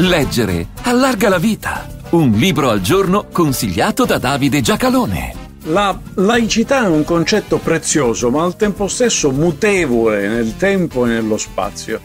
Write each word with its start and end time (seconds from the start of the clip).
Leggere 0.00 0.68
allarga 0.82 1.28
la 1.28 1.38
vita. 1.38 1.88
Un 2.10 2.30
libro 2.30 2.70
al 2.70 2.80
giorno 2.80 3.26
consigliato 3.32 4.04
da 4.04 4.18
Davide 4.18 4.60
Giacalone. 4.60 5.34
La 5.64 5.98
laicità 6.14 6.84
è 6.84 6.88
un 6.88 7.02
concetto 7.02 7.58
prezioso, 7.58 8.30
ma 8.30 8.44
al 8.44 8.54
tempo 8.54 8.86
stesso 8.86 9.32
mutevole 9.32 10.28
nel 10.28 10.56
tempo 10.56 11.04
e 11.04 11.08
nello 11.08 11.36
spazio. 11.36 12.00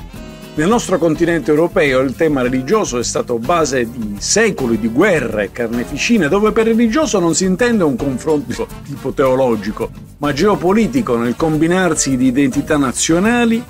Nel 0.56 0.68
nostro 0.68 0.98
continente 0.98 1.52
europeo 1.52 2.00
il 2.00 2.16
tema 2.16 2.42
religioso 2.42 2.98
è 2.98 3.04
stato 3.04 3.38
base 3.38 3.88
di 3.88 4.16
secoli 4.18 4.80
di 4.80 4.88
guerre 4.88 5.44
e 5.44 5.52
carneficine, 5.52 6.28
dove 6.28 6.52
per 6.52 6.66
religioso 6.66 7.20
non 7.20 7.36
si 7.36 7.46
intende 7.46 7.84
un 7.84 7.96
confronto 7.96 8.66
tipo 8.84 9.12
teologico, 9.14 9.92
ma 10.18 10.34
geopolitico 10.34 11.16
nel 11.16 11.36
combinarsi 11.36 12.18
di 12.18 12.26
identità 12.26 12.76
nazionali 12.76 13.64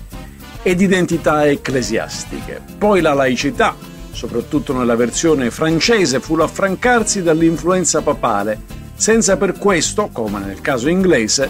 ed 0.61 0.79
identità 0.79 1.45
ecclesiastiche. 1.45 2.61
Poi 2.77 3.01
la 3.01 3.13
laicità, 3.13 3.91
soprattutto 4.13 4.77
nella 4.77 4.95
versione 4.95 5.51
francese, 5.51 6.19
fu 6.19 6.35
l'affrancarsi 6.35 7.21
dall'influenza 7.21 8.01
papale, 8.01 8.61
senza 8.95 9.35
per 9.35 9.57
questo, 9.57 10.09
come 10.13 10.39
nel 10.39 10.61
caso 10.61 10.87
inglese, 10.87 11.49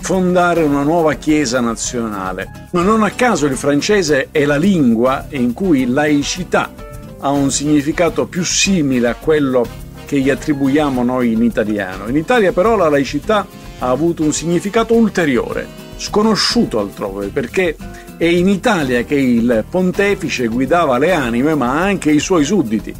fondare 0.00 0.62
una 0.62 0.82
nuova 0.82 1.14
Chiesa 1.14 1.60
nazionale. 1.60 2.68
Ma 2.72 2.82
non 2.82 3.02
a 3.02 3.10
caso 3.10 3.46
il 3.46 3.56
francese 3.56 4.28
è 4.30 4.44
la 4.44 4.56
lingua 4.56 5.26
in 5.30 5.52
cui 5.52 5.86
laicità 5.86 6.72
ha 7.18 7.30
un 7.30 7.50
significato 7.50 8.26
più 8.26 8.44
simile 8.44 9.08
a 9.08 9.14
quello 9.14 9.64
che 10.04 10.20
gli 10.20 10.28
attribuiamo 10.28 11.02
noi 11.02 11.32
in 11.32 11.42
italiano. 11.42 12.08
In 12.08 12.16
Italia 12.16 12.52
però 12.52 12.76
la 12.76 12.88
laicità 12.88 13.46
ha 13.82 13.90
avuto 13.90 14.22
un 14.22 14.32
significato 14.32 14.94
ulteriore, 14.94 15.66
sconosciuto 15.96 16.78
altrove, 16.78 17.28
perché 17.28 17.76
è 18.16 18.24
in 18.24 18.46
Italia 18.48 19.02
che 19.02 19.16
il 19.16 19.64
pontefice 19.68 20.46
guidava 20.46 20.98
le 20.98 21.12
anime, 21.12 21.56
ma 21.56 21.80
anche 21.82 22.12
i 22.12 22.20
suoi 22.20 22.44
sudditi. 22.44 22.94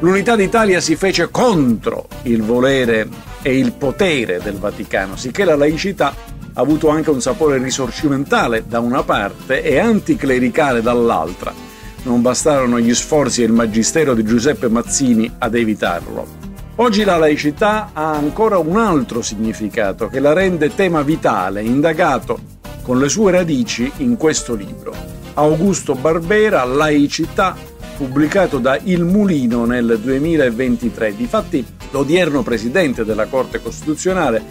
L'unità 0.00 0.34
d'Italia 0.34 0.80
si 0.80 0.96
fece 0.96 1.28
contro 1.30 2.08
il 2.22 2.42
volere 2.42 3.08
e 3.42 3.56
il 3.56 3.72
potere 3.74 4.40
del 4.42 4.58
Vaticano, 4.58 5.16
sicché 5.16 5.44
la 5.44 5.54
laicità 5.54 6.08
ha 6.08 6.60
avuto 6.60 6.88
anche 6.88 7.10
un 7.10 7.20
sapore 7.20 7.58
risorgimentale 7.58 8.64
da 8.66 8.80
una 8.80 9.04
parte 9.04 9.62
e 9.62 9.78
anticlericale 9.78 10.82
dall'altra. 10.82 11.54
Non 12.02 12.22
bastarono 12.22 12.80
gli 12.80 12.92
sforzi 12.92 13.42
il 13.42 13.52
magistero 13.52 14.14
di 14.14 14.24
Giuseppe 14.24 14.68
Mazzini 14.68 15.30
ad 15.38 15.54
evitarlo. 15.54 16.43
Oggi 16.76 17.04
la 17.04 17.16
laicità 17.16 17.90
ha 17.92 18.14
ancora 18.14 18.58
un 18.58 18.76
altro 18.76 19.22
significato 19.22 20.08
che 20.08 20.18
la 20.18 20.32
rende 20.32 20.74
tema 20.74 21.02
vitale, 21.02 21.62
indagato 21.62 22.36
con 22.82 22.98
le 22.98 23.08
sue 23.08 23.30
radici 23.30 23.92
in 23.98 24.16
questo 24.16 24.56
libro. 24.56 24.92
Augusto 25.34 25.94
Barbera, 25.94 26.64
Laicità, 26.64 27.54
pubblicato 27.96 28.58
da 28.58 28.76
Il 28.82 29.04
Mulino 29.04 29.64
nel 29.66 30.00
2023. 30.02 31.14
Difatti, 31.14 31.64
l'odierno 31.92 32.42
presidente 32.42 33.04
della 33.04 33.26
Corte 33.26 33.62
Costituzionale 33.62 34.42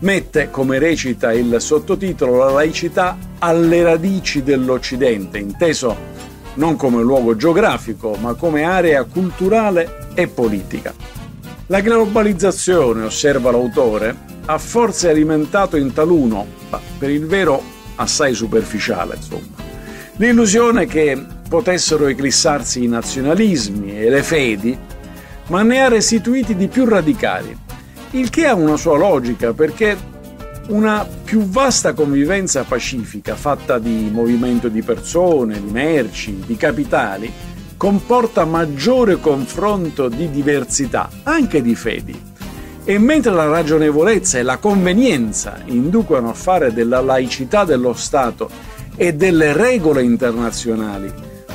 mette, 0.00 0.50
come 0.50 0.80
recita 0.80 1.32
il 1.32 1.60
sottotitolo, 1.60 2.38
la 2.38 2.50
laicità 2.50 3.16
alle 3.38 3.84
radici 3.84 4.42
dell'Occidente, 4.42 5.38
inteso 5.38 5.96
non 6.54 6.74
come 6.74 7.00
luogo 7.00 7.36
geografico, 7.36 8.16
ma 8.20 8.34
come 8.34 8.64
area 8.64 9.04
culturale 9.04 10.08
e 10.14 10.26
politica. 10.26 11.19
La 11.70 11.82
globalizzazione, 11.82 13.04
osserva 13.04 13.52
l'autore, 13.52 14.12
ha 14.46 14.58
forse 14.58 15.08
alimentato 15.08 15.76
in 15.76 15.92
taluno, 15.92 16.44
per 16.98 17.10
il 17.10 17.26
vero 17.26 17.62
assai 17.94 18.34
superficiale, 18.34 19.14
insomma, 19.14 19.62
l'illusione 20.16 20.86
che 20.86 21.16
potessero 21.48 22.08
eclissarsi 22.08 22.82
i 22.82 22.88
nazionalismi 22.88 23.96
e 23.96 24.10
le 24.10 24.24
fedi, 24.24 24.76
ma 25.46 25.62
ne 25.62 25.80
ha 25.80 25.86
restituiti 25.86 26.56
di 26.56 26.66
più 26.66 26.86
radicali, 26.86 27.56
il 28.10 28.30
che 28.30 28.46
ha 28.46 28.54
una 28.54 28.76
sua 28.76 28.98
logica 28.98 29.52
perché 29.52 29.96
una 30.70 31.06
più 31.22 31.42
vasta 31.42 31.92
convivenza 31.92 32.64
pacifica 32.64 33.36
fatta 33.36 33.78
di 33.78 34.10
movimento 34.12 34.66
di 34.66 34.82
persone, 34.82 35.62
di 35.62 35.70
merci, 35.70 36.42
di 36.44 36.56
capitali, 36.56 37.32
comporta 37.80 38.44
maggiore 38.44 39.20
confronto 39.20 40.10
di 40.10 40.30
diversità, 40.30 41.08
anche 41.22 41.62
di 41.62 41.74
fedi. 41.74 42.14
E 42.84 42.98
mentre 42.98 43.32
la 43.32 43.46
ragionevolezza 43.46 44.36
e 44.36 44.42
la 44.42 44.58
convenienza 44.58 45.62
inducono 45.64 46.28
a 46.28 46.34
fare 46.34 46.74
della 46.74 47.00
laicità 47.00 47.64
dello 47.64 47.94
Stato 47.94 48.50
e 48.94 49.14
delle 49.14 49.54
regole 49.54 50.02
internazionali 50.02 51.10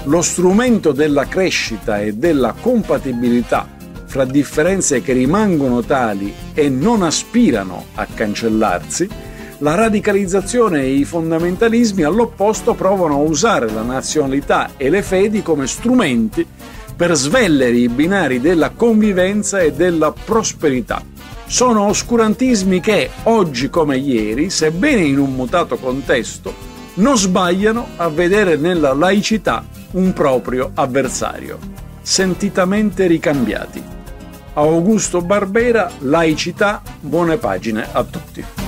lo 0.06 0.24
strumento 0.24 0.94
della 0.94 1.28
crescita 1.28 2.02
e 2.02 2.14
della 2.14 2.56
compatibilità 2.60 3.68
fra 4.06 4.26
differenze 4.26 5.04
che 5.04 5.14
rimangono 5.14 5.84
tali 5.84 6.34
e 6.56 6.70
non 6.70 7.04
aspirano 7.04 7.86
a 7.94 8.08
cancellarsi, 8.12 9.08
la 9.66 9.74
radicalizzazione 9.74 10.84
e 10.84 10.94
i 10.94 11.06
fondamentalismi 11.06 12.04
all'opposto 12.04 12.76
provano 12.76 13.16
a 13.16 13.24
usare 13.24 13.68
la 13.72 13.82
nazionalità 13.82 14.74
e 14.78 14.92
le 14.92 15.02
fedi 15.02 15.42
come 15.42 15.66
strumenti 15.66 16.46
per 16.96 17.16
svellere 17.16 17.76
i 17.76 17.90
binari 17.90 18.40
della 18.40 18.70
convivenza 18.70 19.62
e 19.62 19.74
della 19.74 20.12
prosperità. 20.12 21.02
Sono 21.48 21.88
oscurantismi 21.88 22.80
che, 22.80 23.10
oggi 23.24 23.72
come 23.72 23.98
ieri, 23.98 24.52
sebbene 24.52 25.02
in 25.02 25.18
un 25.18 25.34
mutato 25.34 25.78
contesto, 25.78 26.54
non 26.96 27.18
sbagliano 27.18 27.88
a 27.96 28.08
vedere 28.10 28.58
nella 28.58 28.94
laicità 28.94 29.66
un 29.94 30.14
proprio 30.14 30.74
avversario, 30.76 31.58
sentitamente 32.04 33.08
ricambiati. 33.08 33.82
Augusto 34.54 35.22
Barbera, 35.22 35.90
laicità, 36.02 36.84
buone 37.00 37.38
pagine 37.38 37.88
a 37.92 38.04
tutti. 38.04 38.65